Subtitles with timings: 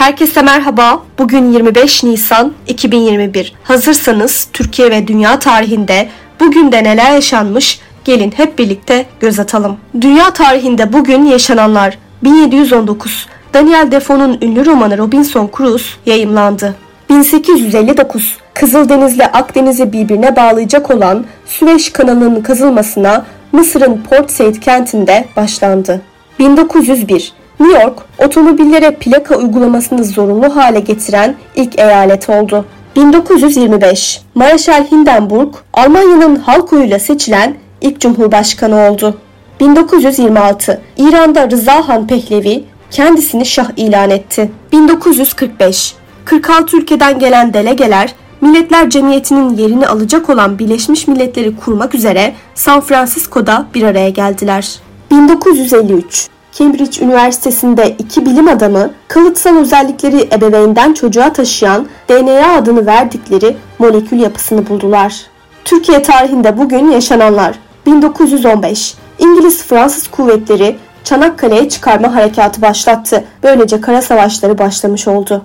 [0.00, 1.02] Herkese merhaba.
[1.18, 3.52] Bugün 25 Nisan 2021.
[3.64, 6.08] Hazırsanız Türkiye ve dünya tarihinde
[6.40, 9.76] bugün de neler yaşanmış gelin hep birlikte göz atalım.
[10.00, 16.74] Dünya tarihinde bugün yaşananlar 1719 Daniel Defoe'nun ünlü romanı Robinson Crusoe yayımlandı.
[17.10, 26.00] 1859 Kızıldeniz'le Akdeniz'i birbirine bağlayacak olan Süveyş kanalının kazılmasına Mısır'ın Port Said kentinde başlandı.
[26.38, 32.64] 1901 New York, otomobillere plaka uygulamasını zorunlu hale getiren ilk eyalet oldu.
[32.96, 39.18] 1925 Marshal Hindenburg, Almanya'nın halk oyuyla seçilen ilk cumhurbaşkanı oldu.
[39.60, 44.50] 1926 İran'da Rıza Han Pehlevi kendisini şah ilan etti.
[44.72, 52.80] 1945 46 ülkeden gelen delegeler Milletler Cemiyeti'nin yerini alacak olan Birleşmiş Milletleri kurmak üzere San
[52.80, 54.78] Francisco'da bir araya geldiler.
[55.10, 64.20] 1953 Cambridge Üniversitesi'nde iki bilim adamı kalıtsal özellikleri ebeveynden çocuğa taşıyan DNA adını verdikleri molekül
[64.20, 65.20] yapısını buldular.
[65.64, 73.24] Türkiye tarihinde bugün yaşananlar 1915 İngiliz-Fransız kuvvetleri Çanakkale'ye çıkarma harekatı başlattı.
[73.42, 75.44] Böylece kara savaşları başlamış oldu.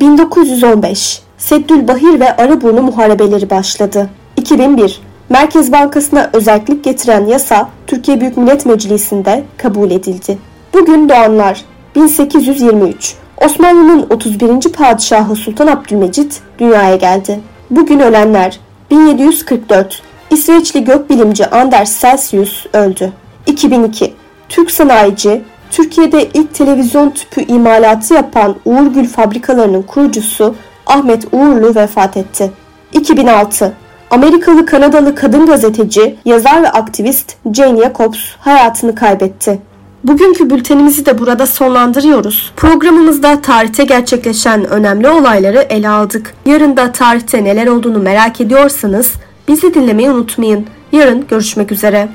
[0.00, 4.10] 1915 Seddülbahir ve Arıburnu muharebeleri başladı.
[4.36, 10.38] 2001 Merkez Bankası'na özellik getiren yasa Türkiye Büyük Millet Meclisi'nde kabul edildi.
[10.74, 11.64] Bugün doğanlar
[11.96, 14.72] 1823 Osmanlı'nın 31.
[14.72, 17.40] padişahı Sultan Abdülmecit dünyaya geldi.
[17.70, 18.60] Bugün ölenler
[18.90, 23.12] 1744 İsveçli gökbilimci Anders Celsius öldü.
[23.46, 24.14] 2002
[24.48, 30.54] Türk sanayici Türkiye'de ilk televizyon tüpü imalatı yapan Uğurgül fabrikalarının kurucusu
[30.86, 32.50] Ahmet Uğurlu vefat etti.
[32.92, 33.72] 2006
[34.10, 39.58] Amerikalı Kanadalı kadın gazeteci, yazar ve aktivist Jane Jacobs hayatını kaybetti.
[40.04, 42.52] Bugünkü bültenimizi de burada sonlandırıyoruz.
[42.56, 46.34] Programımızda tarihte gerçekleşen önemli olayları ele aldık.
[46.46, 49.12] Yarın da tarihte neler olduğunu merak ediyorsanız
[49.48, 50.66] bizi dinlemeyi unutmayın.
[50.92, 52.08] Yarın görüşmek üzere.